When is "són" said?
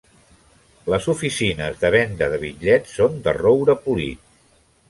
3.01-3.23